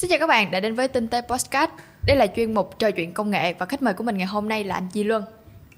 [0.00, 1.70] Xin chào các bạn đã đến với Tinh tế Podcast.
[2.06, 4.48] Đây là chuyên mục trò chuyện công nghệ và khách mời của mình ngày hôm
[4.48, 5.24] nay là anh Chi Luân.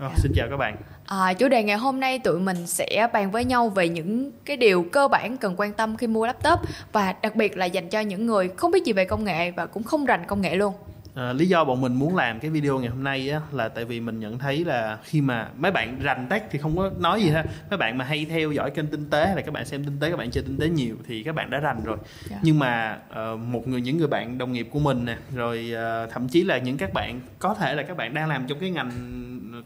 [0.06, 0.76] Oh, xin chào các bạn.
[1.06, 4.56] À, chủ đề ngày hôm nay tụi mình sẽ bàn với nhau về những cái
[4.56, 6.60] điều cơ bản cần quan tâm khi mua laptop
[6.92, 9.66] và đặc biệt là dành cho những người không biết gì về công nghệ và
[9.66, 10.74] cũng không rành công nghệ luôn.
[11.14, 13.84] À, lý do bọn mình muốn làm cái video ngày hôm nay á, là tại
[13.84, 17.22] vì mình nhận thấy là khi mà mấy bạn rành tech thì không có nói
[17.22, 19.66] gì hết mấy bạn mà hay theo dõi kênh tinh tế hay là các bạn
[19.66, 21.96] xem tinh tế các bạn chơi tinh tế nhiều thì các bạn đã rành rồi
[21.96, 22.30] yeah.
[22.30, 22.38] Dạ.
[22.42, 26.10] nhưng mà uh, một người những người bạn đồng nghiệp của mình nè rồi uh,
[26.12, 28.70] thậm chí là những các bạn có thể là các bạn đang làm trong cái
[28.70, 28.90] ngành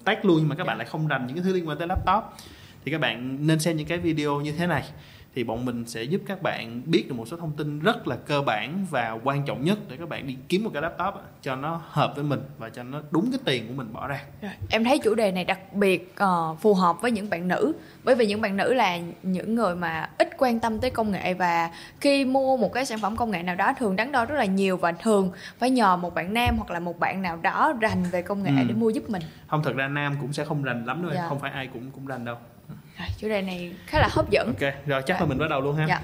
[0.04, 0.66] tech luôn nhưng mà các yeah.
[0.66, 0.78] bạn dạ.
[0.78, 2.24] lại không rành những cái thứ liên quan tới laptop
[2.84, 4.84] thì các bạn nên xem những cái video như thế này
[5.36, 8.16] thì bọn mình sẽ giúp các bạn biết được một số thông tin rất là
[8.16, 11.56] cơ bản và quan trọng nhất để các bạn đi kiếm một cái laptop cho
[11.56, 14.22] nó hợp với mình và cho nó đúng cái tiền của mình bỏ ra.
[14.70, 17.72] Em thấy chủ đề này đặc biệt uh, phù hợp với những bạn nữ
[18.04, 21.34] bởi vì những bạn nữ là những người mà ít quan tâm tới công nghệ
[21.34, 24.36] và khi mua một cái sản phẩm công nghệ nào đó thường đắn đo rất
[24.36, 27.72] là nhiều và thường phải nhờ một bạn nam hoặc là một bạn nào đó
[27.80, 28.64] rành về công nghệ ừ.
[28.68, 29.22] để mua giúp mình.
[29.46, 31.26] Không thật ra nam cũng sẽ không rành lắm đâu, dạ.
[31.28, 32.36] không phải ai cũng cũng rành đâu
[32.98, 34.46] rồi, chủ đề này khá là hấp dẫn.
[34.46, 35.86] Ok rồi chắc là mình bắt đầu luôn ha.
[35.88, 36.00] Dạ.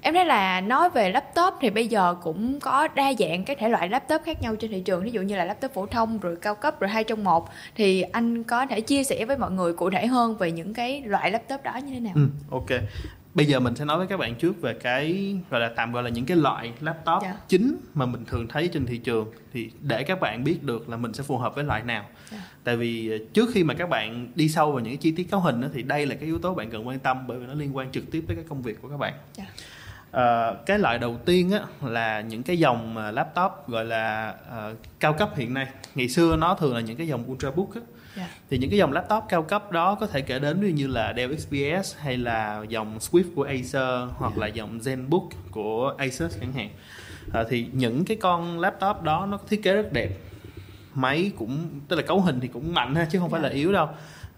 [0.00, 3.68] em thấy là nói về laptop thì bây giờ cũng có đa dạng các thể
[3.68, 5.04] loại laptop khác nhau trên thị trường.
[5.04, 7.48] Ví dụ như là laptop phổ thông rồi cao cấp rồi hai trong một.
[7.76, 11.02] Thì anh có thể chia sẻ với mọi người cụ thể hơn về những cái
[11.06, 12.12] loại laptop đó như thế nào?
[12.14, 12.80] Ừ, ok
[13.34, 16.02] bây giờ mình sẽ nói với các bạn trước về cái gọi là tạm gọi
[16.02, 17.34] là những cái loại laptop yeah.
[17.34, 17.40] Dạ.
[17.48, 20.96] chính mà mình thường thấy trên thị trường thì để các bạn biết được là
[20.96, 22.14] mình sẽ phù hợp với loại nào yeah.
[22.32, 22.38] Dạ.
[22.64, 25.40] tại vì ờ, trước khi mà các bạn đi sâu vào những chi tiết cấu
[25.40, 27.54] hình đó, thì đây là cái yếu tố bạn cần quan tâm bởi vì nó
[27.54, 29.48] liên quan trực tiếp tới cái công việc của các bạn yeah.
[29.48, 29.54] Dạ.
[30.50, 34.34] Uh, cái loại đầu tiên á, là những cái dòng laptop gọi là
[34.70, 37.80] uh, cao cấp hiện nay ngày xưa nó thường là những cái dòng ultrabook á,
[38.16, 38.30] yeah.
[38.30, 38.36] Dạ.
[38.50, 41.14] thì những cái dòng laptop cao cấp đó có thể kể đến ví như là
[41.16, 44.36] Dell XPS hay là dòng Swift của Acer hoặc yeah.
[44.36, 44.40] Dạ.
[44.40, 46.70] là dòng ZenBook của Asus chẳng hạn
[47.32, 50.08] à, thì những cái con laptop đó nó thiết kế rất đẹp
[50.94, 53.54] máy cũng tức là cấu hình thì cũng mạnh ha chứ không phải là dạ.
[53.54, 53.88] yếu đâu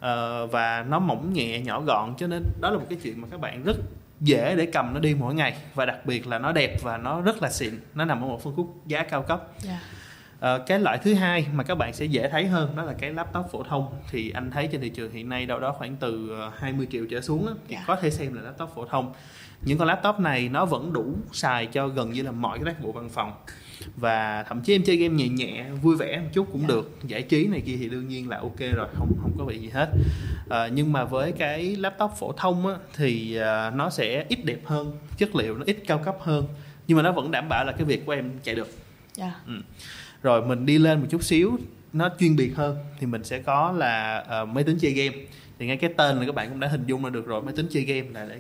[0.01, 3.29] à, và nó mỏng nhẹ nhỏ gọn cho nên đó là một cái chuyện mà
[3.31, 3.77] các bạn rất
[4.21, 7.21] dễ để cầm nó đi mỗi ngày và đặc biệt là nó đẹp và nó
[7.21, 9.81] rất là xịn nó nằm ở một phân khúc giá cao cấp yeah.
[10.43, 13.13] À, cái loại thứ hai mà các bạn sẽ dễ thấy hơn đó là cái
[13.13, 13.95] laptop phổ thông.
[14.11, 17.07] Thì anh thấy trên thị trường hiện nay đâu đó khoảng từ 20 ờ, triệu
[17.11, 17.87] trở xuống thì yeah.
[17.87, 19.13] có thể xem là laptop phổ thông.
[19.63, 22.83] Những con laptop này nó vẫn đủ xài cho gần như là mọi cái tác
[22.83, 23.33] vụ văn phòng.
[23.97, 26.69] Và thậm chí em chơi game nhẹ nhẹ vui vẻ một chút cũng yeah.
[26.69, 26.91] được.
[27.03, 29.69] Giải trí này kia thì đương nhiên là ok rồi không không có bị gì
[29.69, 29.91] hết.
[30.51, 34.61] À, nhưng mà với cái laptop phổ thông á, thì à, nó sẽ ít đẹp
[34.65, 36.47] hơn chất liệu nó ít cao cấp hơn.
[36.87, 38.69] Nhưng mà nó vẫn đảm bảo là cái việc của em chạy được.
[39.19, 39.33] Yeah.
[39.47, 39.53] ừ
[40.23, 41.59] rồi mình đi lên một chút xíu
[41.93, 45.17] nó chuyên biệt hơn thì mình sẽ có là uh, máy tính chơi game
[45.59, 47.55] thì ngay cái tên là các bạn cũng đã hình dung ra được rồi máy
[47.57, 48.39] tính chơi game là để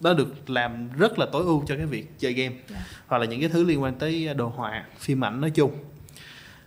[0.00, 2.70] nó được làm rất là tối ưu cho cái việc chơi game yeah.
[2.70, 2.84] Dạ.
[3.06, 5.72] hoặc là những cái thứ liên quan tới đồ họa phim ảnh nói chung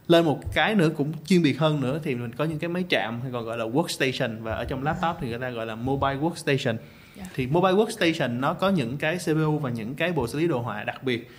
[0.07, 2.83] lên một cái nữa cũng chuyên biệt hơn nữa thì mình có những cái máy
[2.89, 5.75] chạm hay còn gọi là workstation và ở trong laptop thì người ta gọi là
[5.75, 6.79] mobile workstation yeah.
[7.15, 7.23] Dạ.
[7.35, 10.59] thì mobile workstation nó có những cái CPU và những cái bộ xử lý đồ
[10.59, 11.31] họa đặc biệt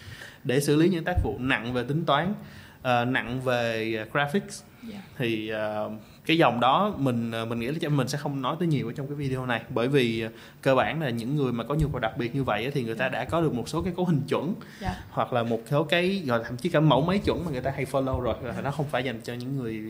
[0.44, 2.34] để xử lý những tác vụ nặng về tính toán
[2.80, 4.94] uh, nặng về uh, graphics yeah.
[4.94, 5.00] Dạ.
[5.18, 5.92] thì uh,
[6.26, 9.06] cái dòng đó mình mình nghĩ là mình sẽ không nói tới nhiều ở trong
[9.06, 10.24] cái video này bởi vì
[10.62, 12.94] cơ bản là những người mà có nhu cầu đặc biệt như vậy thì người
[12.94, 13.12] ta yeah.
[13.12, 13.18] Dạ.
[13.18, 14.54] đã có được một số cái cấu hình chuẩn yeah.
[14.80, 15.02] Dạ.
[15.10, 17.70] hoặc là một số cái gọi thậm chí cả mẫu máy chuẩn mà người ta
[17.70, 18.64] hay follow rồi yeah.
[18.64, 19.82] nó không phải dành cho những người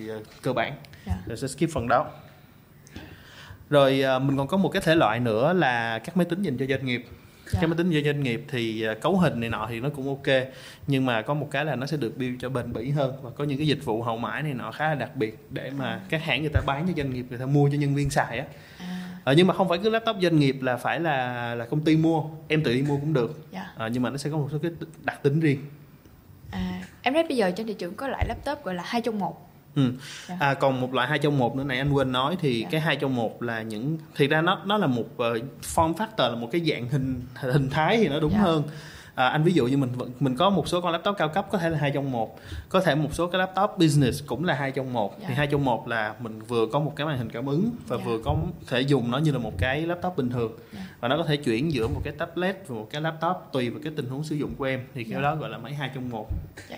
[0.43, 0.73] cơ bản
[1.07, 1.19] yeah.
[1.27, 2.07] rồi sẽ skip phần đó
[3.71, 6.67] rồi mình còn có một cái thể loại nữa là các máy tính dành cho
[6.67, 7.07] doanh nghiệp
[7.51, 7.61] dạ.
[7.61, 10.09] cái máy tính cho doanh nghiệp thì à, cấu hình này nọ thì nó cũng
[10.09, 10.37] ok
[10.87, 13.31] nhưng mà có một cái là nó sẽ được build cho bền bỉ hơn và
[13.31, 16.01] có những cái dịch vụ hậu mãi này nọ khá là đặc biệt để mà
[16.09, 18.39] các hãng người ta bán cho doanh nghiệp người ta mua cho nhân viên xài
[18.39, 18.47] á
[18.79, 19.21] à.
[19.25, 21.97] à, nhưng mà không phải cứ laptop doanh nghiệp là phải là là công ty
[21.97, 23.73] mua em tự đi mua cũng được dạ.
[23.77, 24.71] à, nhưng mà nó sẽ có một số cái
[25.05, 25.61] đặc tính riêng
[26.51, 29.19] à, em thấy bây giờ trên thị trường có loại laptop gọi là hai trong
[29.19, 29.48] một
[29.79, 29.93] Ừ.
[30.29, 30.37] Dạ.
[30.41, 32.69] À, còn một loại hai trong một nữa này anh quên nói thì dạ.
[32.71, 35.19] cái hai trong một là những thì ra nó nó là một uh,
[35.75, 38.39] form factor là một cái dạng hình hình thái thì nó đúng dạ.
[38.39, 38.63] hơn
[39.19, 39.91] à, anh ví dụ như mình
[40.21, 42.81] mình có một số con laptop cao cấp có thể là hai trong một có
[42.81, 45.23] thể một số cái laptop business cũng là hai trong một yeah.
[45.23, 45.39] thì dạ.
[45.39, 48.07] hai trong một là mình vừa có một cái màn hình cảm ứng và yeah.
[48.07, 48.13] Dạ.
[48.13, 48.37] vừa có
[48.67, 50.73] thể dùng nó như là một cái laptop bình thường yeah.
[50.73, 50.97] Dạ.
[51.01, 53.81] và nó có thể chuyển giữa một cái tablet và một cái laptop tùy vào
[53.85, 55.23] cái tình huống sử dụng của em thì cái yeah.
[55.23, 56.27] đó gọi là máy hai trong một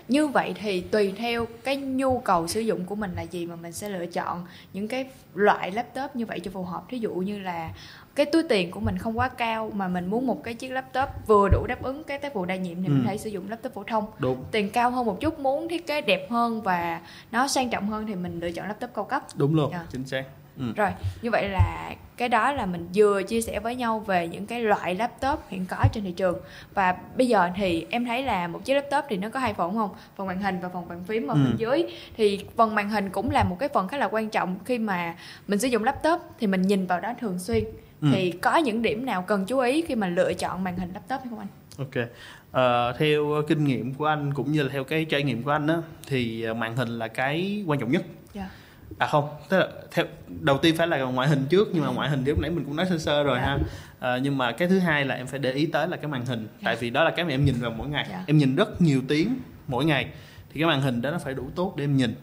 [0.09, 3.57] như vậy thì tùy theo cái nhu cầu sử dụng của mình là gì mà
[3.57, 7.15] mình sẽ lựa chọn những cái loại laptop như vậy cho phù hợp thí dụ
[7.15, 7.71] như là
[8.15, 11.09] cái túi tiền của mình không quá cao mà mình muốn một cái chiếc laptop
[11.27, 12.93] vừa đủ đáp ứng cái tác vụ đa nhiệm thì ừ.
[12.93, 15.87] mình hãy sử dụng laptop phổ thông đúng tiền cao hơn một chút muốn thiết
[15.87, 17.01] kế đẹp hơn và
[17.33, 19.83] nó sang trọng hơn thì mình lựa chọn laptop cao cấp đúng luôn yeah.
[19.83, 19.89] Dạ.
[19.93, 20.25] chính xác
[20.59, 20.65] ừ.
[20.77, 20.91] rồi
[21.23, 24.61] như vậy là cái đó là mình vừa chia sẻ với nhau về những cái
[24.61, 26.39] loại laptop hiện có trên thị trường
[26.75, 29.75] và bây giờ thì em thấy là một chiếc laptop thì nó có hai phần
[29.75, 31.41] không phần màn hình và phần bàn phím ở ừ.
[31.45, 31.85] bên dưới
[32.17, 35.15] thì phần màn hình cũng là một cái phần khá là quan trọng khi mà
[35.49, 37.65] mình sử dụng laptop thì mình nhìn vào đó thường xuyên
[38.01, 38.09] ừ.
[38.13, 41.21] thì có những điểm nào cần chú ý khi mà lựa chọn màn hình laptop
[41.21, 41.49] hay không anh
[41.79, 42.07] ok
[42.51, 45.67] uh, theo kinh nghiệm của anh cũng như là theo cái trải nghiệm của anh
[45.67, 45.77] á
[46.07, 48.03] thì màn hình là cái quan trọng nhất
[48.35, 48.51] yeah dạ
[48.99, 52.09] à không tức là theo đầu tiên phải là ngoại hình trước nhưng mà ngoại
[52.09, 53.61] hình thì lúc nãy mình cũng nói sơ sơ rồi yeah.
[53.61, 53.69] Dạ.
[54.01, 56.09] ha à, nhưng mà cái thứ hai là em phải để ý tới là cái
[56.09, 56.51] màn hình yeah.
[56.53, 56.65] Dạ.
[56.65, 58.27] tại vì đó là cái mà em nhìn vào mỗi ngày yeah.
[58.27, 59.39] Em nhìn rất nhiều tiếng
[59.69, 60.07] mỗi ngày
[60.53, 62.15] thì cái màn hình đó nó phải đủ tốt để em nhìn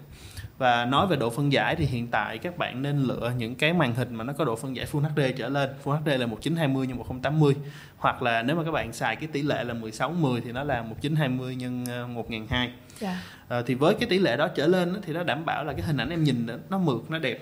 [0.57, 3.73] và nói về độ phân giải thì hiện tại các bạn nên lựa những cái
[3.73, 5.69] màn hình mà nó có độ phân giải Full HD trở lên.
[5.83, 7.55] Full HD là 1920 x 1080
[7.97, 10.83] hoặc là nếu mà các bạn xài cái tỷ lệ là 1610 thì nó là
[10.83, 11.63] 1920 x
[12.09, 12.71] 1002
[13.01, 13.15] yeah.
[13.47, 15.81] à, thì với cái tỷ lệ đó trở lên thì nó đảm bảo là cái
[15.81, 17.39] hình ảnh em nhìn nó mượt nó đẹp.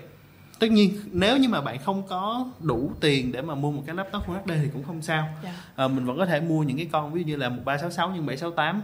[0.58, 3.94] Tất nhiên nếu như mà bạn không có đủ tiền để mà mua một cái
[3.94, 5.28] laptop Full HD thì cũng không sao.
[5.42, 5.54] Yeah.
[5.76, 8.26] à, mình vẫn có thể mua những cái con ví dụ như là 1366 x
[8.26, 8.82] 768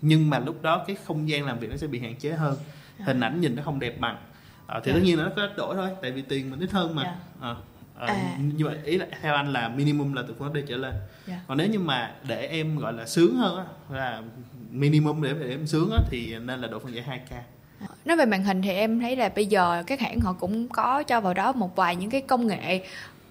[0.00, 2.56] nhưng mà lúc đó cái không gian làm việc nó sẽ bị hạn chế hơn
[2.98, 4.16] hình ảnh nhìn nó không đẹp bằng
[4.66, 5.00] à, thì yeah.
[5.00, 7.16] tất nhiên là nó có đổi thôi tại vì tiền mình ít hơn mà yeah.
[7.40, 7.54] à,
[7.98, 8.38] à, à.
[8.56, 10.94] như vậy ý là theo anh là minimum là từ Full HD trở lên
[11.28, 11.40] yeah.
[11.46, 14.22] còn nếu như mà để em gọi là sướng hơn á là
[14.70, 17.36] minimum để, để em sướng á thì nên là độ phân giải 2K
[18.04, 21.02] nói về màn hình thì em thấy là bây giờ các hãng họ cũng có
[21.02, 22.80] cho vào đó một vài những cái công nghệ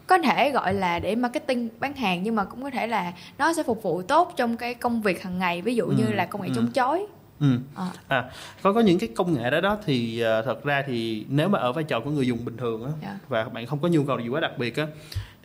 [0.08, 3.54] có thể gọi là để marketing bán hàng nhưng mà cũng có thể là nó
[3.54, 6.26] sẽ phục vụ tốt trong cái công việc hàng ngày ví dụ ừ, như là
[6.26, 6.54] công nghệ ừ.
[6.56, 7.06] chống chói
[7.40, 7.48] Ừ.
[7.76, 7.92] À.
[8.08, 11.50] à có có những cái công nghệ đó đó thì uh, thật ra thì nếu
[11.50, 13.04] mà ở vai trò của người dùng bình thường á yeah.
[13.04, 13.20] Dạ.
[13.30, 14.88] và bạn không có nhu cầu gì quá đặc biệt á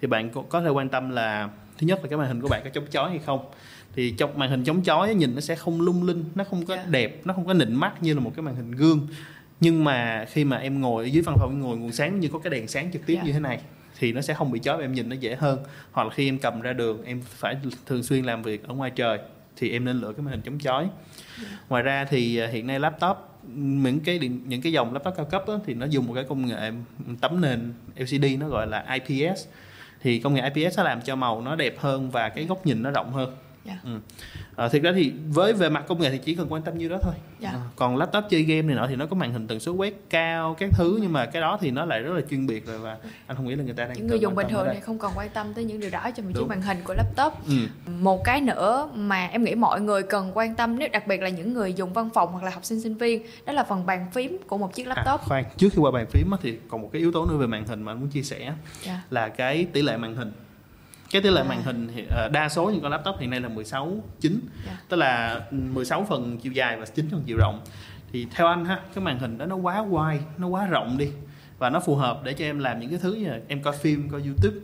[0.01, 1.49] thì bạn có, có thể quan tâm là
[1.79, 3.51] thứ nhất là cái màn hình của bạn có chống chói hay không
[3.95, 6.75] thì trong màn hình chống chói nhìn nó sẽ không lung linh nó không có
[6.75, 6.87] yeah.
[6.87, 6.91] Dạ.
[6.91, 9.09] đẹp nó không có nịnh mắt như là một cái màn hình gương
[9.61, 12.29] nhưng mà khi mà em ngồi ở dưới văn phòng em ngồi nguồn sáng như
[12.33, 13.27] có cái đèn sáng trực tiếp yeah.
[13.27, 13.29] Dạ.
[13.29, 13.61] như thế này
[13.99, 15.59] thì nó sẽ không bị chói và em nhìn nó dễ hơn
[15.93, 17.57] hoặc là khi em cầm ra đường em phải
[17.87, 19.19] thường xuyên làm việc ở ngoài trời
[19.61, 20.89] thì em nên lựa cái màn hình chống chói.
[21.69, 23.17] Ngoài ra thì à, hiện nay laptop
[23.55, 26.25] những cái điện, những cái dòng laptop cao cấp đó, thì nó dùng một cái
[26.25, 26.71] công nghệ
[27.21, 29.47] tấm nền LCD nó gọi là IPS
[30.03, 32.83] thì công nghệ IPS nó làm cho màu nó đẹp hơn và cái góc nhìn
[32.83, 33.79] nó rộng hơn yeah.
[33.85, 33.91] Dạ.
[33.91, 34.01] ừ.
[34.57, 36.89] à, thực ra thì với về mặt công nghệ thì chỉ cần quan tâm như
[36.89, 37.55] đó thôi yeah.
[37.55, 37.61] Dạ.
[37.61, 39.95] à, còn laptop chơi game này nọ thì nó có màn hình tần số quét
[40.11, 42.79] cao các thứ nhưng mà cái đó thì nó lại rất là chuyên biệt rồi
[42.79, 42.97] và
[43.27, 45.13] anh không nghĩ là người ta đang những người dùng bình thường thì không còn
[45.17, 47.55] quan tâm tới những điều đó cho một chiếc màn hình của laptop ừ.
[48.01, 51.29] một cái nữa mà em nghĩ mọi người cần quan tâm nếu đặc biệt là
[51.29, 54.07] những người dùng văn phòng hoặc là học sinh sinh viên đó là phần bàn
[54.13, 56.83] phím của một chiếc à, laptop à, khoan trước khi qua bàn phím thì còn
[56.83, 58.55] một cái yếu tố nữa về màn hình mà anh muốn chia sẻ yeah.
[58.87, 59.03] Dạ.
[59.11, 60.33] là cái tỷ lệ màn hình
[61.11, 61.45] cái tỷ lệ à.
[61.49, 64.79] màn hình thì, uh, đa số những con laptop hiện nay là 16 9 yeah.
[64.89, 67.61] Tức là 16 phần chiều dài và 9 phần chiều rộng
[68.13, 71.09] thì theo anh ha cái màn hình đó nó quá wide nó quá rộng đi
[71.59, 73.77] và nó phù hợp để cho em làm những cái thứ như là em coi
[73.77, 74.57] phim coi youtube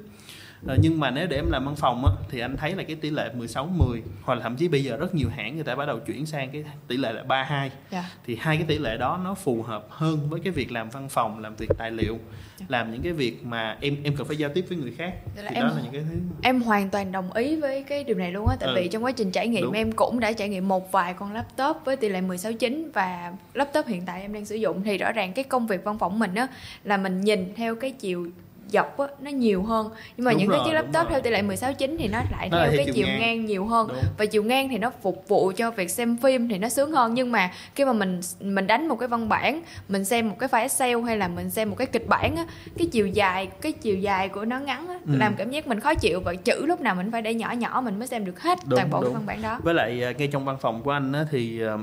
[0.68, 2.96] à, nhưng mà nếu để em làm văn phòng á, thì anh thấy là cái
[2.96, 5.74] tỷ lệ 16 10 hoặc là thậm chí bây giờ rất nhiều hãng người ta
[5.74, 7.72] bắt đầu chuyển sang cái tỷ lệ là 32 yeah.
[7.90, 8.10] Dạ.
[8.26, 11.08] thì hai cái tỷ lệ đó nó phù hợp hơn với cái việc làm văn
[11.08, 12.22] phòng làm việc tài liệu yeah.
[12.58, 12.66] Dạ.
[12.68, 15.42] làm những cái việc mà em em cần phải giao tiếp với người khác thì
[15.54, 18.32] em, đó là những cái thứ em hoàn toàn đồng ý với cái điều này
[18.32, 18.74] luôn á tại ừ.
[18.76, 19.72] vì trong quá trình trải nghiệm Đúng.
[19.72, 23.32] em cũng đã trải nghiệm một vài con laptop với tỷ lệ 16 9 và
[23.54, 26.18] laptop hiện tại em đang sử dụng thì rõ ràng cái công việc văn phòng
[26.18, 26.46] mình á
[26.84, 28.26] là mình nhìn theo cái chiều
[28.68, 31.30] dọc á, nó nhiều hơn nhưng mà đúng những rồi, cái chiếc laptop theo tỷ
[31.30, 33.20] lệ 16 9 thì nó lại nó theo cái chiều, chiều ngang.
[33.20, 33.96] ngang nhiều hơn đúng.
[34.18, 37.14] và chiều ngang thì nó phục vụ cho việc xem phim thì nó sướng hơn
[37.14, 40.49] nhưng mà khi mà mình mình đánh một cái văn bản mình xem một cái
[40.49, 42.46] file Excel hay là mình xem một cái kịch bản á
[42.78, 45.16] cái chiều dài cái chiều dài của nó ngắn á, ừ.
[45.16, 47.80] làm cảm giác mình khó chịu và chữ lúc nào mình phải để nhỏ nhỏ
[47.85, 49.04] mình mới xem được hết đúng, toàn bộ đúng.
[49.04, 51.62] cái văn bản đó với lại à, ngay trong văn phòng của anh á, thì
[51.62, 51.76] à,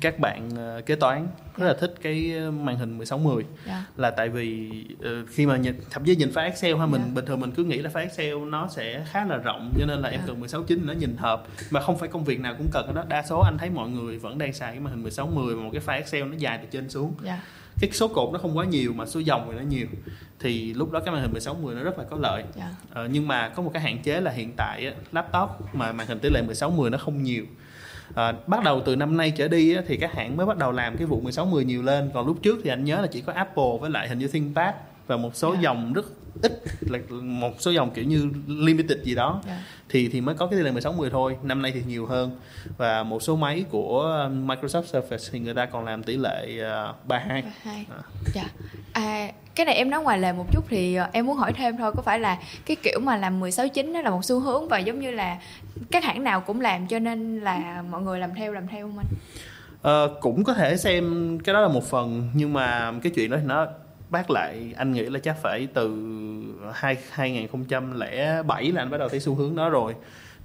[0.00, 3.48] các bạn uh, kế toán rất là thích cái ờ, màn hình 1610 yeah.
[3.66, 3.84] Dạ.
[3.96, 7.08] là tại vì uh, khi mà nhìn thậm chí nhìn file Excel ha mình yeah.
[7.08, 7.14] Dạ.
[7.14, 10.00] bình thường mình cứ nghĩ là file Excel nó sẽ khá là rộng cho nên
[10.00, 10.12] là yeah.
[10.12, 10.26] em dạ.
[10.26, 13.04] cần 16 9 nó nhìn hợp mà không phải công việc nào cũng cần đó
[13.08, 15.70] đa số anh thấy mọi người vẫn đang xài cái màn hình 1610 mà một
[15.72, 17.38] cái file Excel nó dài từ trên xuống yeah.
[17.80, 19.86] cái số cột nó không quá nhiều mà số dòng thì nó nhiều
[20.40, 22.70] thì lúc đó cái màn hình 1610 nó rất là có lợi yeah.
[23.04, 26.18] uh, nhưng mà có một cái hạn chế là hiện tại laptop mà màn hình
[26.18, 27.44] tỷ lệ 1610 nó không nhiều
[28.14, 30.72] à, bắt đầu từ năm nay trở đi á, thì các hãng mới bắt đầu
[30.72, 33.20] làm cái vụ 16 10 nhiều lên còn lúc trước thì anh nhớ là chỉ
[33.20, 34.74] có Apple với lại hình như ThinkPad
[35.06, 35.62] và một số yeah.
[35.62, 35.62] Dạ.
[35.62, 36.04] dòng rất
[36.42, 39.58] ít là một số dòng kiểu như limited gì đó yeah.
[39.58, 39.64] Dạ.
[39.88, 42.38] thì thì mới có cái tỷ lệ 16 10 thôi năm nay thì nhiều hơn
[42.76, 46.46] và một số máy của Microsoft Surface thì người ta còn làm tỷ lệ
[46.90, 48.02] uh, 32 32 à.
[48.34, 48.44] dạ
[48.92, 51.76] à, cái này em nói ngoài lề một chút thì ờ, em muốn hỏi thêm
[51.76, 54.68] thôi có phải là cái kiểu mà làm 16 chín đó là một xu hướng
[54.68, 55.38] và giống như là
[55.90, 58.98] các hãng nào cũng làm cho nên là mọi người làm theo làm theo không
[58.98, 59.06] anh?
[59.82, 63.36] Ờ, cũng có thể xem cái đó là một phần nhưng mà cái chuyện đó
[63.40, 63.66] thì nó
[64.10, 65.96] bác lại anh nghĩ là chắc phải từ
[66.74, 69.94] hai 2007 là anh bắt đầu thấy xu hướng đó rồi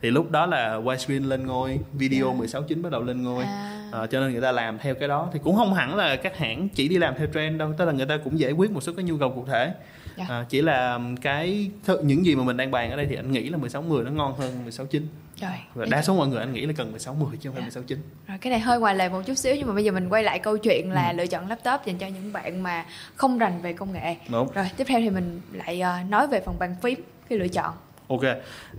[0.02, 2.38] thì lúc đó là widescreen lên ngôi video yeah.
[2.38, 3.90] 16 9 bắt đầu lên ngôi à.
[3.92, 6.38] à, cho nên người ta làm theo cái đó thì cũng không hẳn là các
[6.38, 8.84] hãng chỉ đi làm theo trend đâu tức là người ta cũng giải quyết một
[8.84, 9.74] số cái nhu cầu cụ thể
[10.18, 10.30] yeah.
[10.30, 11.72] à, chỉ là cái
[12.04, 14.12] những gì mà mình đang bàn ở đây thì anh nghĩ là 16 10 nó
[14.12, 15.08] ngon hơn 16 9
[15.42, 17.62] rồi, và đa số mọi người anh nghĩ là cần 16 10 chứ không phải
[17.62, 17.76] yeah.
[17.76, 19.92] 16 9 Rồi cái này hơi ngoài lề một chút xíu nhưng mà bây giờ
[19.92, 21.16] mình quay lại câu chuyện là ừ.
[21.16, 24.16] lựa chọn laptop dành cho những bạn mà không rành về công nghệ.
[24.30, 24.48] Đúng.
[24.54, 27.74] Rồi tiếp theo thì mình lại uh, nói về phần bàn phím khi lựa chọn.
[28.08, 28.22] Ok,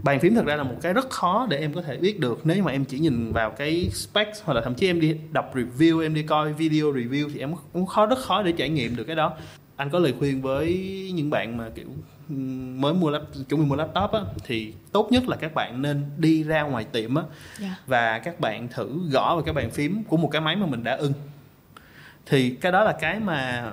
[0.02, 2.40] bàn phím thật ra là một cái rất khó để em có thể biết được
[2.44, 5.54] nếu mà em chỉ nhìn vào cái specs hoặc là thậm chí em đi đọc
[5.56, 8.96] review, em đi coi video review thì em cũng khó rất khó để trải nghiệm
[8.96, 9.36] được cái đó.
[9.76, 10.72] Anh có lời khuyên với
[11.14, 11.88] những bạn mà kiểu
[12.78, 16.02] mới mua lap, chuẩn bị mua laptop á thì tốt nhất là các bạn nên
[16.18, 17.32] đi ra ngoài tiệm á yeah.
[17.60, 17.76] Dạ.
[17.86, 20.84] và các bạn thử gõ vào cái bàn phím của một cái máy mà mình
[20.84, 21.12] đã ưng
[22.26, 23.70] thì cái đó là cái mà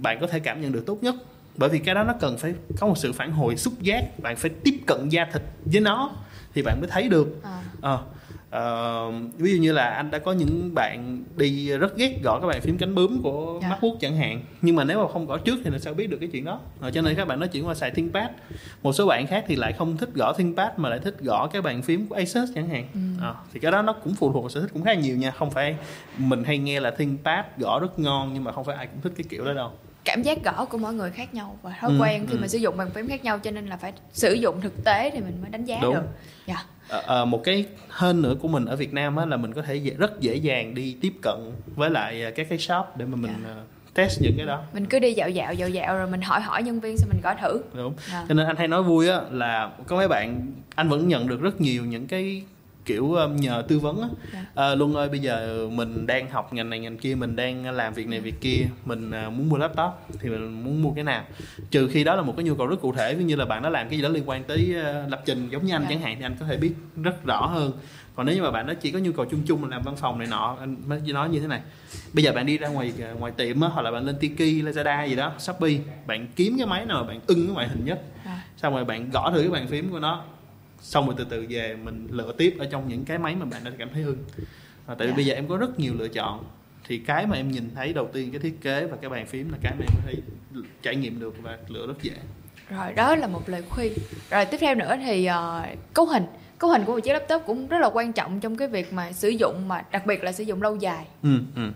[0.00, 1.14] bạn có thể cảm nhận được tốt nhất
[1.56, 4.36] bởi vì cái đó nó cần phải có một sự phản hồi xúc giác bạn
[4.36, 6.10] phải tiếp cận da thịt với nó
[6.54, 7.62] thì bạn mới thấy được à.
[7.82, 7.98] À,
[8.56, 12.46] uh, ví dụ như là anh đã có những bạn đi rất ghét gõ các
[12.46, 13.62] bàn phím cánh bướm của yeah.
[13.62, 13.68] Dạ.
[13.68, 16.16] MacBook chẳng hạn nhưng mà nếu mà không gõ trước thì nó sao biết được
[16.20, 18.30] cái chuyện đó uh, cho nên các bạn nói chuyện qua xài ThinkPad
[18.82, 21.62] một số bạn khác thì lại không thích gõ ThinkPad mà lại thích gõ cái
[21.62, 23.28] bàn phím của Asus chẳng hạn ừ.
[23.30, 25.30] uh, thì cái đó nó cũng phụ thuộc vào sở thích cũng khá nhiều nha
[25.30, 25.76] không phải
[26.18, 29.12] mình hay nghe là ThinkPad gõ rất ngon nhưng mà không phải ai cũng thích
[29.16, 29.72] cái kiểu đó đâu
[30.08, 32.38] cảm giác gõ của mỗi người khác nhau và thói ừ, quen khi ừ.
[32.40, 35.10] mà sử dụng bàn phím khác nhau cho nên là phải sử dụng thực tế
[35.10, 35.94] thì mình mới đánh giá Đúng.
[35.94, 36.02] được.
[36.46, 36.66] Yeah.
[36.88, 39.62] À, à, một cái hơn nữa của mình ở Việt Nam á, là mình có
[39.62, 43.16] thể rất dễ dàng đi tiếp cận với lại à, các cái shop để mà
[43.16, 43.56] mình yeah.
[43.94, 46.62] test những cái đó mình cứ đi dạo dạo dạo dạo rồi mình hỏi hỏi
[46.62, 48.26] nhân viên xong mình gõ thử đúng à.
[48.28, 51.40] cho nên anh hay nói vui á là có mấy bạn anh vẫn nhận được
[51.40, 52.42] rất nhiều những cái
[52.88, 54.44] kiểu um, nhờ tư vấn á dạ.
[54.54, 57.94] à, luân ơi bây giờ mình đang học ngành này ngành kia mình đang làm
[57.94, 61.24] việc này việc kia mình à, muốn mua laptop thì mình muốn mua cái nào
[61.70, 63.62] trừ khi đó là một cái nhu cầu rất cụ thể ví như là bạn
[63.62, 64.74] đã làm cái gì đó liên quan tới
[65.08, 65.90] lập trình giống như anh yeah.
[65.90, 65.96] Dạ.
[65.96, 67.72] chẳng hạn thì anh có thể biết rất rõ hơn
[68.18, 69.96] còn nếu như mà bạn đó chỉ có nhu cầu chung chung là làm văn
[69.96, 71.60] phòng này nọ anh mới nói như thế này
[72.12, 74.64] bây giờ bạn đi ra ngoài à, ngoài tiệm á hoặc là bạn lên tiki
[74.64, 78.02] lazada gì đó shopee bạn kiếm cái máy nào bạn ưng cái ngoại hình nhất
[78.24, 78.44] à.
[78.56, 80.24] xong rồi bạn gõ thử cái bàn phím của nó
[80.80, 83.64] xong rồi từ từ về mình lựa tiếp ở trong những cái máy mà bạn
[83.64, 84.24] đã cảm thấy ưng
[84.86, 85.10] à, tại vì yeah.
[85.10, 85.16] Dạ.
[85.16, 86.44] bây giờ em có rất nhiều lựa chọn
[86.88, 89.52] thì cái mà em nhìn thấy đầu tiên cái thiết kế và cái bàn phím
[89.52, 90.14] là cái mà em thấy
[90.82, 92.12] trải nghiệm được và lựa rất dễ.
[92.70, 93.92] Rồi đó là một lời khuyên.
[94.30, 96.26] Rồi tiếp theo nữa thì uh, cấu hình.
[96.58, 99.12] Cấu hình của một chiếc laptop cũng rất là quan trọng trong cái việc mà
[99.12, 101.06] sử dụng mà đặc biệt là sử dụng lâu dài.
[101.22, 101.70] Ừ, ừ.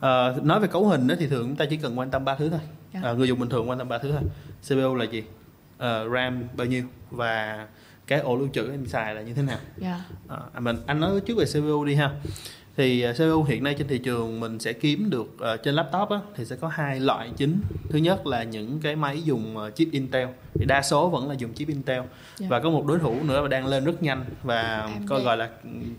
[0.00, 2.34] À, nói về cấu hình đó thì thường chúng ta chỉ cần quan tâm ba
[2.34, 2.60] thứ thôi.
[3.02, 4.22] À, người dùng bình thường quan tâm ba thứ thôi.
[4.62, 5.22] CPU là gì?
[5.78, 6.84] À, RAM bao nhiêu?
[7.10, 7.66] Và
[8.12, 10.00] cái ổ lưu trữ em xài là như thế nào yeah.
[10.28, 10.36] Dạ.
[10.52, 12.10] à, mình anh nói trước về CPU đi ha
[12.76, 16.10] thì à, CPU hiện nay trên thị trường mình sẽ kiếm được uh, trên laptop
[16.10, 19.74] á, thì sẽ có hai loại chính thứ nhất là những cái máy dùng uh,
[19.74, 22.08] chip Intel thì đa số vẫn là dùng chip Intel yeah.
[22.36, 22.46] Dạ.
[22.50, 25.08] và có một đối thủ nữa mà đang lên rất nhanh và AMD.
[25.08, 25.50] coi gọi là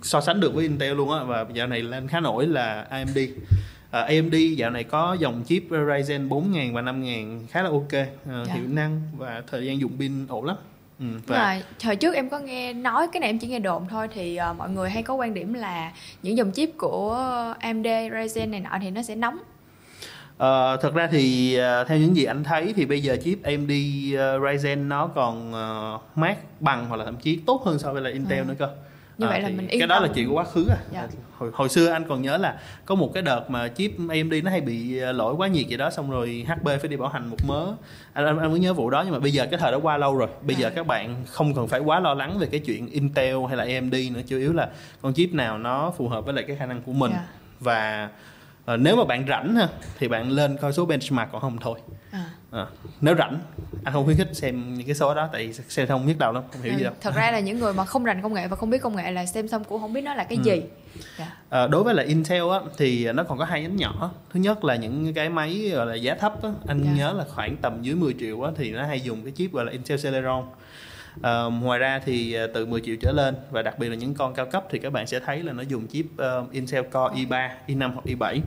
[0.01, 3.17] so sánh được với Intel luôn á và dạo này lên khá nổi là AMD
[3.93, 7.93] Uh, AMD dạo này có dòng chip Ryzen 4000 và 5000 khá là ok, uh,
[7.93, 8.48] yeah.
[8.48, 10.55] hiệu năng và thời gian dùng pin ổn lắm.
[11.03, 11.53] Ừ, và...
[11.53, 14.39] Rồi, thời trước em có nghe nói cái này em chỉ nghe đồn thôi thì
[14.51, 15.91] uh, mọi người hay có quan điểm là
[16.24, 17.13] những dòng chip của
[17.60, 19.38] AMD Ryzen này nọ thì nó sẽ nóng.
[20.33, 23.72] Uh, thật ra thì uh, theo những gì anh thấy thì bây giờ chip AMD
[23.72, 28.01] uh, Ryzen nó còn uh, mát bằng hoặc là thậm chí tốt hơn so với
[28.01, 28.45] là Intel ừ.
[28.45, 28.69] nữa cơ
[29.17, 31.08] như à, vậy là mình yên cái đó là chuyện của quá khứ à dạ.
[31.38, 34.51] hồi, hồi xưa anh còn nhớ là có một cái đợt mà chip AMD nó
[34.51, 37.29] hay bị ờ, lỗi quá nhiệt gì đó xong rồi HP phải đi bảo hành
[37.29, 37.67] một mớ
[38.13, 39.98] anh anh, anh mới nhớ vụ đó nhưng mà bây giờ cái thời đó qua
[39.98, 40.60] lâu rồi bây à.
[40.60, 43.63] giờ các bạn không cần phải quá lo lắng về cái chuyện Intel hay là
[43.63, 44.70] AMD nữa chủ yếu là
[45.01, 47.25] con chip nào nó phù hợp với lại cái khả năng của mình dạ.
[47.60, 48.10] và
[48.65, 49.67] à, nếu mà bạn rảnh ha
[50.00, 51.79] thì bạn lên coi số benchmark còn không thôi
[52.12, 52.23] à.
[52.53, 52.67] À,
[53.01, 53.39] nếu rảnh
[53.83, 56.43] anh không khuyến khích xem những cái số đó tại xem không biết đâu lắm
[56.51, 58.48] không hiểu ừ, gì đâu thật ra là những người mà không rành công nghệ
[58.48, 60.43] và không biết công nghệ là xem xong cũng không biết nó là cái ừ.
[60.43, 60.63] gì yeah.
[61.19, 61.38] Dạ.
[61.50, 64.63] à, đối với là Intel á thì nó còn có hai nhánh nhỏ thứ nhất
[64.63, 66.98] là những cái máy gọi là giá thấp á anh yeah.
[66.98, 67.03] Dạ.
[67.03, 69.65] nhớ là khoảng tầm dưới 10 triệu á thì nó hay dùng cái chip gọi
[69.65, 70.43] là Intel Celeron
[71.17, 74.13] Uh, ngoài ra thì uh, từ 10 triệu trở lên và đặc biệt là những
[74.13, 77.15] con cao cấp thì các bạn sẽ thấy là nó dùng chip uh, Intel Core
[77.15, 78.39] i3, i5 hoặc i7.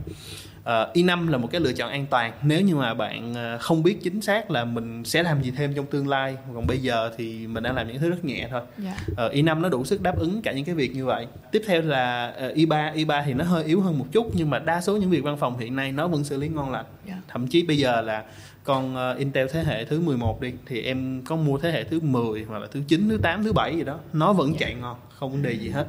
[0.67, 3.83] Uh, i5 là một cái lựa chọn an toàn nếu như mà bạn uh, không
[3.83, 7.11] biết chính xác là mình sẽ làm gì thêm trong tương lai còn bây giờ
[7.17, 8.97] thì mình đang làm những thứ rất nhẹ thôi yeah.
[9.11, 11.81] uh, i5 nó đủ sức đáp ứng cả những cái việc như vậy tiếp theo
[11.81, 14.97] là uh, i3 i3 thì nó hơi yếu hơn một chút nhưng mà đa số
[14.97, 17.19] những việc văn phòng hiện nay nó vẫn xử lý ngon lành yeah.
[17.27, 18.23] thậm chí bây giờ là
[18.67, 21.99] con uh, Intel thế hệ thứ 11 đi thì em có mua thế hệ thứ
[21.99, 23.99] 10 hoặc là thứ 9, thứ 8, thứ 7 gì đó.
[24.13, 24.59] Nó vẫn yeah.
[24.59, 25.87] chạy ngon không vấn đề gì hết.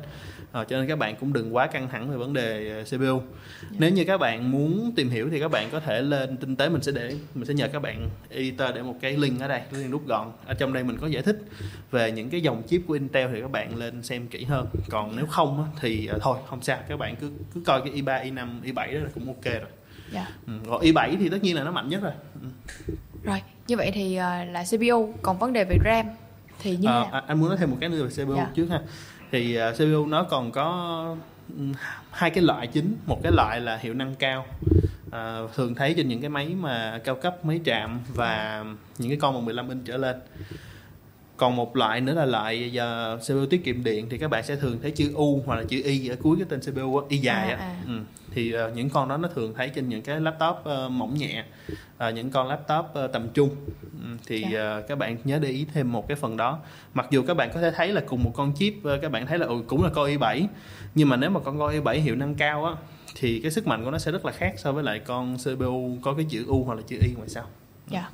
[0.53, 3.23] À, cho nên các bạn cũng đừng quá căng thẳng về vấn đề CPU yeah.
[3.79, 6.69] nếu như các bạn muốn tìm hiểu thì các bạn có thể lên tinh tế
[6.69, 9.63] mình sẽ để mình sẽ nhờ các bạn editor để một cái link ở đây
[9.71, 10.33] link rút gọn.
[10.47, 11.39] Ở trong đây mình có giải thích
[11.91, 14.67] về những cái dòng chip của Intel thì các bạn lên xem kỹ hơn.
[14.91, 16.79] Còn nếu không thì thôi không sao.
[16.89, 19.71] Các bạn cứ cứ coi cái i3 i5 i7 đó là cũng ok rồi
[20.13, 20.29] yeah.
[20.47, 22.13] ừ, còn i7 thì tất nhiên là nó mạnh nhất rồi
[22.43, 22.49] ừ.
[23.23, 26.07] rồi như vậy thì uh, là CPU còn vấn đề về RAM
[26.63, 27.23] thì như à, nào?
[27.27, 28.49] anh muốn nói thêm một cái nữa về CPU yeah.
[28.55, 28.81] trước ha
[29.31, 30.67] thì uh, CPU nó còn có
[31.59, 31.73] um,
[32.11, 34.47] hai cái loại chính một cái loại là hiệu năng cao
[35.11, 38.65] à, thường thấy trên những cái máy mà cao cấp máy chạm và
[38.99, 40.17] những cái con mà 15 inch trở lên
[41.37, 42.79] còn một loại nữa là loại
[43.15, 45.65] uh, CPU tiết kiệm điện thì các bạn sẽ thường thấy chữ U hoặc là
[45.69, 47.77] chữ Y ở cuối cái tên CPU Y dài á à, à.
[47.87, 48.01] ừ.
[48.39, 51.45] Thì uh, những con đó nó thường thấy trên những cái laptop uh, mỏng nhẹ
[52.09, 53.57] uh, những con laptop uh, tầm trung
[54.03, 54.09] ừ.
[54.27, 56.59] thì uh, các bạn nhớ để ý thêm một cái phần đó
[56.95, 59.27] mặc dù các bạn có thể thấy là cùng một con chip uh, các bạn
[59.27, 60.47] thấy là ừ, cũng là con i7
[60.95, 62.73] nhưng mà nếu mà con con i7 hiệu năng cao á
[63.17, 65.99] thì cái sức mạnh của nó sẽ rất là khác so với lại con CPU
[66.03, 67.45] có cái chữ U hoặc là chữ Y ngoài sau.
[67.91, 68.01] Dạ.
[68.01, 68.13] Yeah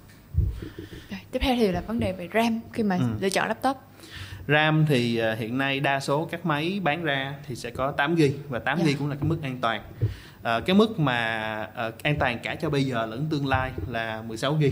[1.34, 3.04] tiếp theo thì là vấn đề về RAM khi mà ừ.
[3.20, 3.76] lựa chọn laptop
[4.48, 8.14] RAM thì uh, hiện nay đa số các máy bán ra thì sẽ có 8
[8.14, 8.98] GB và 8 GB yeah.
[8.98, 9.82] cũng là cái mức an toàn.
[10.38, 14.22] Uh, cái mức mà uh, an toàn cả cho bây giờ lẫn tương lai là
[14.22, 14.64] 16 GB.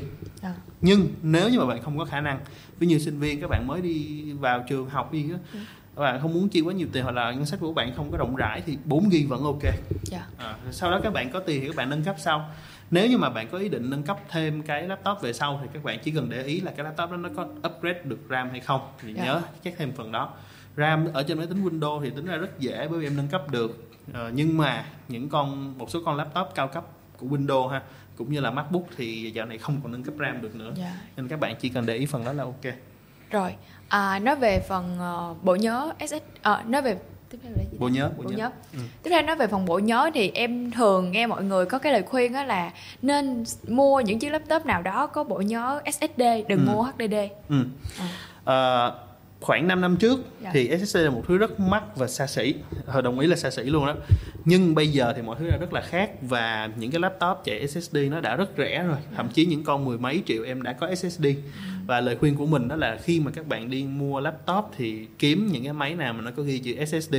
[0.42, 0.54] À.
[0.80, 2.40] Nhưng nếu như mà bạn không có khả năng,
[2.78, 5.58] ví như sinh viên các bạn mới đi vào trường học gì đó, ừ.
[5.96, 8.10] các bạn không muốn chi quá nhiều tiền hoặc là ngân sách của bạn không
[8.10, 9.62] có rộng rãi thì 4 GB vẫn ok.
[9.62, 9.76] Yeah.
[10.02, 10.26] Dạ.
[10.38, 12.50] À, sau đó các bạn có tiền thì các bạn nâng cấp sau
[12.92, 15.68] nếu như mà bạn có ý định nâng cấp thêm cái laptop về sau thì
[15.74, 18.50] các bạn chỉ cần để ý là cái laptop đó nó có upgrade được RAM
[18.50, 19.18] hay không thì yeah.
[19.18, 19.24] Dạ.
[19.24, 20.34] nhớ check thêm phần đó
[20.76, 23.28] RAM ở trên máy tính Windows thì tính ra rất dễ bởi vì em nâng
[23.28, 26.84] cấp được ờ, nhưng mà những con một số con laptop cao cấp
[27.18, 27.82] của Windows ha
[28.16, 30.76] cũng như là MacBook thì dạo này không còn nâng cấp RAM được nữa yeah.
[30.78, 31.00] Dạ.
[31.16, 32.74] nên các bạn chỉ cần để ý phần đó là ok
[33.30, 33.54] rồi
[33.88, 34.98] à, nói về phần
[35.30, 36.98] uh, bộ nhớ SS à, nói về
[37.32, 38.50] tiếp theo là gì bộ nhớ bộ, bộ nhớ, nhớ.
[38.72, 38.78] Ừ.
[39.02, 41.92] tiếp theo nói về phần bộ nhớ thì em thường nghe mọi người có cái
[41.92, 42.72] lời khuyên đó là
[43.02, 46.72] nên mua những chiếc laptop nào đó có bộ nhớ SSD đừng ừ.
[46.72, 47.14] mua HDD
[47.48, 47.64] ừ.
[47.98, 48.08] À.
[48.44, 48.90] À,
[49.40, 50.50] khoảng 5 năm trước dạ.
[50.52, 52.54] thì SSD là một thứ rất mắc và xa xỉ
[53.04, 53.94] đồng ý là xa xỉ luôn đó
[54.44, 57.68] nhưng bây giờ thì mọi thứ đã rất là khác và những cái laptop chạy
[57.68, 60.72] SSD nó đã rất rẻ rồi thậm chí những con mười mấy triệu em đã
[60.72, 61.32] có SSD ừ.
[61.86, 65.06] Và lời khuyên của mình đó là khi mà các bạn đi mua laptop thì
[65.18, 67.14] kiếm những cái máy nào mà nó có ghi chữ SSD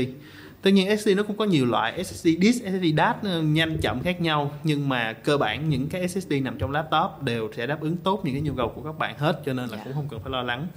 [0.61, 4.21] tất nhiên SSD nó cũng có nhiều loại SSD disk SSD DAT nhanh chậm khác
[4.21, 7.97] nhau nhưng mà cơ bản những cái SSD nằm trong laptop đều sẽ đáp ứng
[7.97, 9.85] tốt những cái nhu cầu của các bạn hết cho nên là yeah.
[9.85, 10.67] cũng không cần phải lo lắng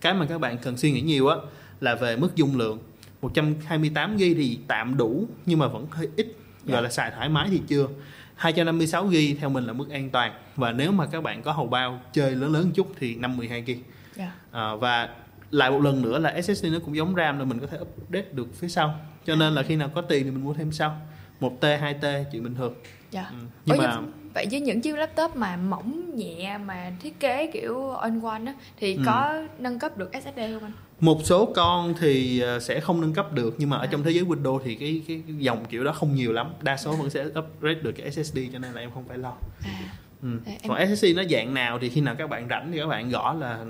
[0.00, 1.36] cái mà các bạn cần suy nghĩ nhiều á
[1.80, 2.78] là về mức dung lượng
[3.22, 6.26] 128 GB thì tạm đủ nhưng mà vẫn hơi ít
[6.64, 6.84] gọi yeah.
[6.84, 7.86] là xài thoải mái thì chưa
[8.36, 11.66] 256 GB theo mình là mức an toàn và nếu mà các bạn có hầu
[11.66, 13.70] bao chơi lớn lớn chút thì 512 GB
[14.18, 14.30] yeah.
[14.52, 15.08] à, và
[15.50, 18.26] lại một lần nữa là SSD nó cũng giống RAM là mình có thể update
[18.32, 18.94] được phía sau
[19.24, 21.00] cho nên là khi nào có tiền thì mình mua thêm sau
[21.40, 22.74] một t 2 t chuyện bình thường
[23.10, 23.26] dạ.
[23.30, 23.36] ừ.
[23.66, 24.00] nhưng Ủa mà
[24.34, 28.54] vậy với những chiếc laptop mà mỏng nhẹ mà thiết kế kiểu on one á
[28.76, 29.02] thì ừ.
[29.06, 33.12] có nâng cấp được SSD không anh một số con thì ờ, sẽ không nâng
[33.12, 35.92] cấp được, nhưng mà ở trong thế giới Windows thì cái cái dòng kiểu đó
[35.92, 38.90] không nhiều lắm đa số vẫn sẽ upgrade được cái SSD cho nên là em
[38.94, 39.32] không phải lo
[39.64, 39.92] à.
[40.22, 40.28] Ừ.
[40.68, 40.96] Còn em...
[40.96, 43.64] SSD nó dạng nào thì khi nào các bạn rảnh thì các bạn gõ là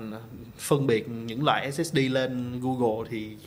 [0.57, 3.37] phân biệt những loại SSD lên Google thì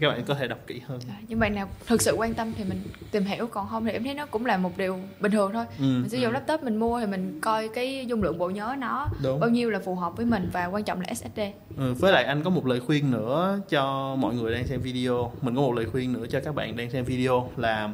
[0.00, 1.00] các bạn có thể đọc kỹ hơn.
[1.08, 3.92] À, nhưng bạn nào thực sự quan tâm thì mình tìm hiểu còn không thì
[3.92, 5.64] em thấy nó cũng là một điều bình thường thôi.
[5.78, 6.34] Ừ, mình sử dụng ừ.
[6.34, 9.40] laptop mình mua thì mình coi cái dung lượng bộ nhớ nó Đúng.
[9.40, 11.40] bao nhiêu là phù hợp với mình và quan trọng là SSD.
[11.76, 15.32] Ừ, với lại anh có một lời khuyên nữa cho mọi người đang xem video.
[15.42, 17.90] Mình có một lời khuyên nữa cho các bạn đang xem video là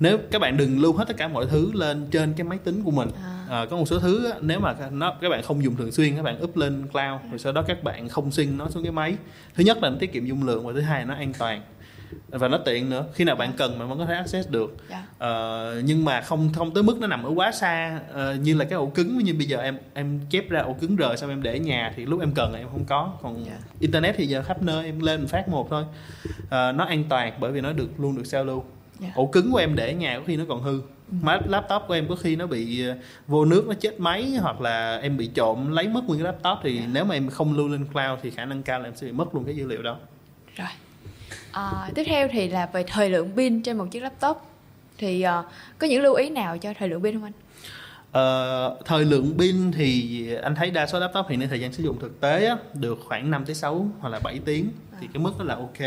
[0.00, 2.82] nếu các bạn đừng lưu hết tất cả mọi thứ lên trên cái máy tính
[2.84, 3.39] của mình à.
[3.50, 6.22] À, có một số thứ nếu mà nó các bạn không dùng thường xuyên các
[6.22, 9.16] bạn up lên cloud rồi sau đó các bạn không xin nó xuống cái máy
[9.54, 11.62] thứ nhất là nó tiết kiệm dung lượng và thứ hai là nó an toàn
[12.28, 15.04] và nó tiện nữa khi nào bạn cần mà vẫn có thể access được yeah.
[15.20, 15.76] Dạ.
[15.78, 18.64] uh, nhưng mà không không tới mức nó nằm ở quá xa uh, như là
[18.64, 21.42] cái ổ cứng như bây giờ em em chép ra ổ cứng rời xong em
[21.42, 23.46] để ở nhà thì lúc em cần em không có còn yeah.
[23.48, 23.66] Dạ.
[23.80, 25.84] internet thì giờ khắp nơi em lên phát một thôi
[26.44, 28.64] uh, nó an toàn bởi vì nó được luôn được giao lưu
[29.00, 29.00] yeah.
[29.00, 29.12] Dạ.
[29.14, 30.80] ổ cứng của em để ở nhà có khi nó còn hư.
[31.22, 32.96] Máy laptop của em có khi nó bị ờ,
[33.26, 36.58] vô nước nó chết máy hoặc là em bị trộm lấy mất nguyên cái laptop
[36.62, 36.84] thì yeah.
[36.84, 36.90] Dạ.
[36.94, 39.12] nếu mà em không lưu lên cloud thì khả năng cao là em sẽ bị
[39.12, 39.96] mất luôn cái dữ liệu đó.
[40.56, 40.68] Rồi.
[41.52, 44.36] À, tiếp theo thì là về thời lượng pin trên một chiếc laptop.
[44.98, 45.44] Thì uh,
[45.78, 47.32] có những lưu ý nào cho thời lượng pin không anh?
[48.10, 51.82] Uh, thời lượng pin thì anh thấy đa số laptop hiện nay thời gian sử
[51.82, 54.70] dụng thực tế á, được khoảng 5 tới 6 hoặc là 7 tiếng.
[55.00, 55.78] Thì cái mức đó là ok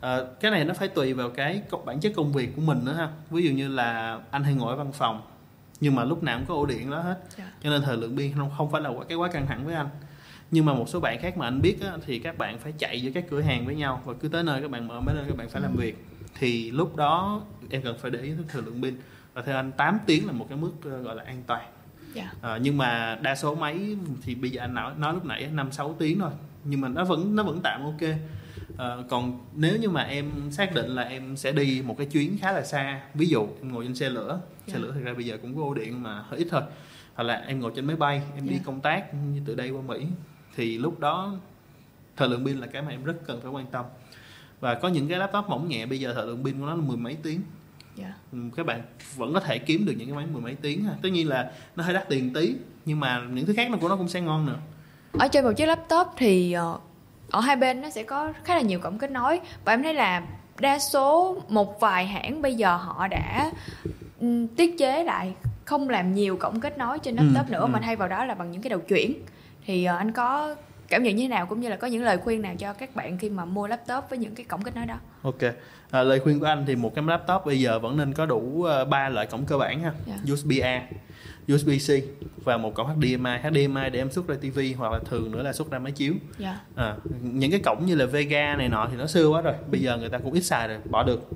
[0.00, 2.92] à, cái này nó phải tùy vào cái bản chất công việc của mình nữa
[2.92, 5.22] ha ví dụ như là anh hay ngồi ở văn phòng
[5.80, 7.38] nhưng mà lúc nào cũng có ổ điện đó hết yeah.
[7.38, 7.52] Dạ.
[7.62, 9.88] cho nên thời lượng pin không không phải là cái quá căng thẳng với anh
[10.50, 13.02] nhưng mà một số bạn khác mà anh biết á, thì các bạn phải chạy
[13.02, 15.24] giữa các cửa hàng với nhau và cứ tới nơi các bạn mở máy lên
[15.28, 16.04] các bạn phải làm việc
[16.38, 18.96] thì lúc đó em cần phải để ý thời lượng pin
[19.34, 21.66] và theo anh 8 tiếng là một cái mức ờ, gọi là an toàn
[22.14, 22.28] yeah.
[22.42, 22.50] Dạ.
[22.50, 25.72] à, nhưng mà đa số máy thì bây giờ anh nói, nói lúc nãy năm
[25.72, 26.30] sáu tiếng thôi
[26.64, 28.10] nhưng mà nó vẫn nó vẫn tạm ok
[28.78, 32.38] à, còn nếu như mà em xác định là em sẽ đi một cái chuyến
[32.38, 34.68] khá là xa ví dụ em ngồi trên xe lửa yeah.
[34.68, 34.78] xe dạ.
[34.78, 36.62] lửa thực ra bây giờ cũng có ổ điện mà hơi ít thôi
[37.14, 38.50] hoặc là em ngồi trên máy bay em yeah.
[38.50, 38.62] đi dạ.
[38.66, 40.06] công tác như từ đây qua mỹ
[40.56, 41.34] thì lúc đó
[42.16, 43.84] thời lượng pin là cái mà em rất cần phải quan tâm
[44.60, 46.82] và có những cái laptop mỏng nhẹ bây giờ thời lượng pin của nó là
[46.82, 47.40] mười mấy tiếng
[47.98, 48.12] yeah.
[48.32, 48.82] Ừ, các bạn
[49.16, 51.52] vẫn có thể kiếm được những cái máy mười mấy tiếng ha tất nhiên là
[51.76, 54.46] nó hơi đắt tiền tí nhưng mà những thứ khác của nó cũng sẽ ngon
[54.46, 54.58] nữa
[55.12, 56.78] ở trên một chiếc laptop thì ờ,
[57.30, 59.94] ở hai bên nó sẽ có khá là nhiều cổng kết nối và em thấy
[59.94, 60.22] là
[60.60, 63.50] đa số một vài hãng bây giờ họ đã
[64.20, 65.34] um, tiết chế lại
[65.64, 67.66] không làm nhiều cổng kết nối trên laptop ừ, nữa ừ.
[67.66, 69.14] mà thay vào đó là bằng những cái đầu chuyển
[69.66, 70.54] thì uh, anh có
[70.88, 72.96] cảm nhận như thế nào cũng như là có những lời khuyên nào cho các
[72.96, 75.42] bạn khi mà mua laptop với những cái cổng kết nối đó ok
[75.90, 78.66] à, lời khuyên của anh thì một cái laptop bây giờ vẫn nên có đủ
[78.88, 80.20] ba uh, loại cổng cơ bản ha yeah.
[80.24, 80.32] Dạ.
[80.32, 80.82] USB A
[81.48, 82.00] USB-C
[82.44, 85.52] và một cổng HDMI HDMI để em xuất ra TV hoặc là thường nữa là
[85.52, 86.56] xuất ra máy chiếu yeah.
[86.76, 86.84] Dạ.
[86.84, 89.80] à, những cái cổng như là Vega này nọ thì nó xưa quá rồi bây
[89.80, 91.28] giờ người ta cũng ít xài rồi bỏ được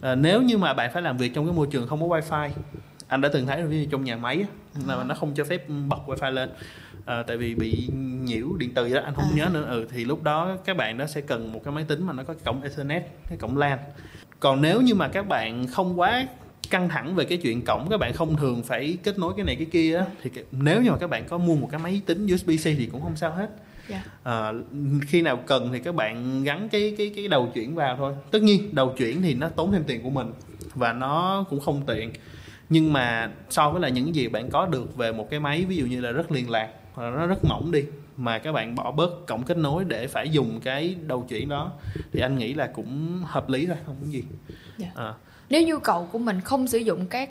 [0.00, 2.50] à, nếu như mà bạn phải làm việc trong cái môi trường không có wifi
[3.10, 4.44] anh đã từng thấy rồi trong nhà máy
[4.86, 6.50] là nó không cho phép bật wifi lên
[7.04, 7.88] à, tại vì bị
[8.24, 9.34] nhiễu điện từ đó anh không à.
[9.34, 12.06] nhớ nữa ừ thì lúc đó các bạn đó sẽ cần một cái máy tính
[12.06, 13.78] mà nó có cổng ethernet cái cổng lan
[14.40, 16.26] còn nếu như mà các bạn không quá
[16.70, 19.56] căng thẳng về cái chuyện cổng các bạn không thường phải kết nối cái này
[19.56, 22.26] cái kia á thì nếu như mà các bạn có mua một cái máy tính
[22.26, 23.50] USB-C thì cũng không sao hết
[23.88, 24.04] yeah.
[24.24, 24.32] Dạ.
[24.32, 24.52] à,
[25.02, 28.42] khi nào cần thì các bạn gắn cái cái cái đầu chuyển vào thôi tất
[28.42, 30.32] nhiên đầu chuyển thì nó tốn thêm tiền của mình
[30.74, 32.12] và nó cũng không tiện
[32.70, 35.76] nhưng mà so với là những gì bạn có được về một cái máy ví
[35.76, 37.84] dụ như là rất liên lạc hoặc là nó rất mỏng đi
[38.16, 41.72] mà các bạn bỏ bớt cổng kết nối để phải dùng cái đầu chuyển đó
[42.12, 44.22] thì anh nghĩ là cũng hợp lý thôi không có gì
[44.78, 44.92] yeah.
[44.96, 45.04] Dạ.
[45.04, 45.14] à.
[45.50, 47.30] nếu nhu cầu của mình không sử dụng các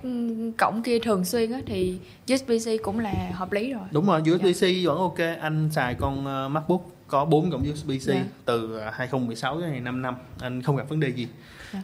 [0.57, 4.65] cổng kia thường xuyên á, thì USB-C cũng là hợp lý rồi đúng rồi USB-C
[4.65, 4.75] yeah.
[4.75, 4.91] Dạ.
[4.91, 8.25] vẫn ok anh xài con uh, MacBook có bốn cổng USB-C yeah.
[8.45, 11.27] từ 2016 đến 5 năm anh không gặp vấn đề gì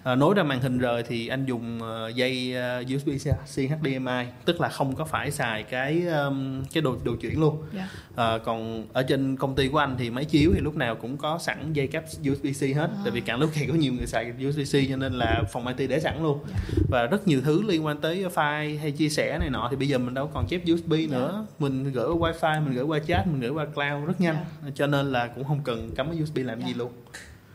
[0.04, 3.10] à, nối ra màn hình rồi thì anh dùng uh, dây uh, USB
[3.56, 7.64] C HDMI tức là không có phải xài cái um, cái đồ đồ chuyển luôn
[7.74, 7.90] yeah.
[8.18, 8.24] Dạ.
[8.24, 11.18] à, còn ở trên công ty của anh thì máy chiếu thì lúc nào cũng
[11.18, 13.02] có sẵn dây cáp USB C hết à.
[13.04, 15.68] tại vì càng lúc càng có nhiều người xài USB C cho nên là phòng
[15.68, 16.60] IT để sẵn luôn yeah.
[16.78, 16.84] Dạ.
[16.90, 19.88] và rất nhiều thứ liên quan tới file hay chia sẻ này nọ thì bây
[19.88, 21.10] giờ mình đâu còn chép USB yeah.
[21.10, 21.18] Dạ.
[21.18, 24.36] nữa mình gửi qua wifi mình gửi qua chat mình gửi qua cloud rất nhanh
[24.36, 24.76] yeah.
[24.76, 26.68] cho nên là cũng không cần cắm cái USB làm yeah.
[26.68, 26.92] gì luôn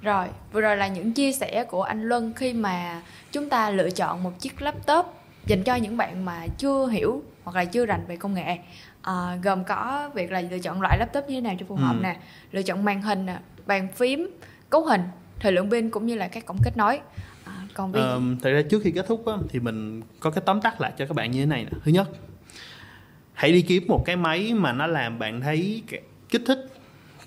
[0.02, 3.90] rồi, vừa rồi là những chia sẻ của anh Luân khi mà chúng ta lựa
[3.90, 5.06] chọn một chiếc laptop
[5.46, 8.58] dành cho những bạn mà chưa hiểu hoặc là chưa rành về công nghệ.
[9.02, 11.96] À, gồm có việc là lựa chọn loại laptop như thế nào cho phù hợp
[11.98, 12.02] ừ.
[12.02, 12.16] nè,
[12.52, 14.30] lựa chọn màn hình nè, bàn phím,
[14.70, 15.02] cấu hình,
[15.40, 17.00] thời lượng pin cũng như là các cổng kết nối.
[17.44, 18.00] À, còn vì...
[18.00, 20.92] ờ, thật ra trước khi kết thúc á, thì mình có cái tóm tắt lại
[20.98, 21.78] cho các bạn như thế này nè.
[21.84, 22.08] Thứ nhất,
[23.32, 25.82] hãy đi kiếm một cái máy mà nó làm bạn thấy
[26.28, 26.66] kích thích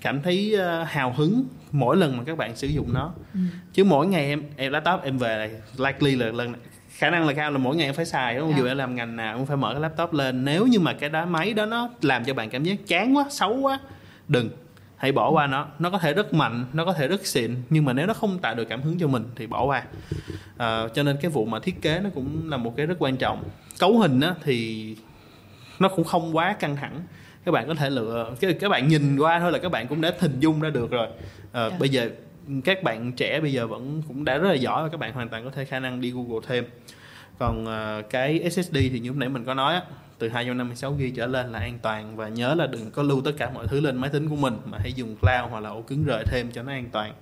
[0.04, 3.40] cảm thấy uh, hào hứng mỗi lần mà các bạn sử dụng nó ừ.
[3.72, 5.48] chứ mỗi ngày em em laptop em về là
[5.90, 6.54] likely là lần
[6.96, 8.50] khả năng là cao là mỗi ngày em phải xài đúng không?
[8.50, 8.60] Yeah.
[8.60, 11.10] Dù em làm ngành nào cũng phải mở cái laptop lên nếu như mà cái
[11.10, 13.78] đá máy đó nó làm cho bạn cảm giác chán quá xấu quá
[14.28, 14.50] đừng
[14.96, 17.84] hãy bỏ qua nó nó có thể rất mạnh nó có thể rất xịn nhưng
[17.84, 19.82] mà nếu nó không tạo được cảm hứng cho mình thì bỏ qua
[20.58, 23.16] à, cho nên cái vụ mà thiết kế nó cũng là một cái rất quan
[23.16, 23.44] trọng
[23.78, 24.96] cấu hình á thì
[25.78, 27.00] nó cũng không quá căng thẳng
[27.44, 30.00] các bạn có thể lựa các, các bạn nhìn qua thôi là các bạn cũng
[30.00, 31.12] đã hình dung ra được rồi à,
[31.52, 31.72] ờ, yeah.
[31.72, 31.78] Dạ.
[31.78, 32.10] bây giờ
[32.64, 35.28] các bạn trẻ bây giờ vẫn cũng đã rất là giỏi và các bạn hoàn
[35.28, 36.64] toàn có thể khả năng đi Google thêm
[37.38, 39.82] còn uh, cái SSD thì như lúc nãy mình có nói á,
[40.18, 43.32] từ 256 GB trở lên là an toàn và nhớ là đừng có lưu tất
[43.38, 45.82] cả mọi thứ lên máy tính của mình mà hãy dùng cloud hoặc là ổ
[45.82, 47.14] cứng rời thêm cho nó an toàn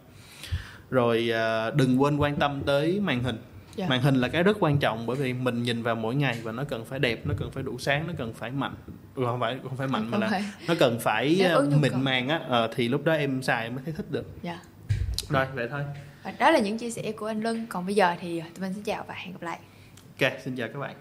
[0.91, 3.37] rồi uh, đừng quên quan tâm tới màn hình
[3.77, 3.77] yeah.
[3.77, 3.87] Dạ.
[3.89, 6.53] màn hình là cái rất quan trọng bởi vì mình nhìn vào mỗi ngày và
[6.53, 8.75] nó cần phải đẹp nó cần phải đủ sáng nó cần phải mạnh
[9.15, 12.41] không phải không phải mạnh không mà là nó cần phải ờ, mịn màng á
[12.51, 14.59] à, thì lúc đó em xài mới thấy thích được yeah.
[15.17, 15.27] Dạ.
[15.29, 15.83] rồi vậy thôi
[16.39, 18.83] đó là những chia sẻ của anh Luân còn bây giờ thì tụi mình xin
[18.83, 19.59] chào và hẹn gặp lại
[20.21, 20.95] ok xin chào các bạn